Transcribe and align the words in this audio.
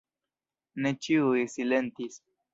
Ne 0.85 0.93
ĉiuj 1.09 1.45
silentis. 1.59 2.21